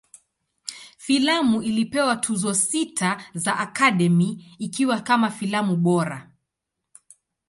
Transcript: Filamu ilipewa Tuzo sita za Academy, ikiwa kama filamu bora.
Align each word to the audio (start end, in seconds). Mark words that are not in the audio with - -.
Filamu 0.97 1.61
ilipewa 1.63 2.15
Tuzo 2.15 2.53
sita 2.53 3.23
za 3.33 3.59
Academy, 3.59 4.45
ikiwa 4.59 5.01
kama 5.01 5.29
filamu 5.31 5.75
bora. 5.77 6.31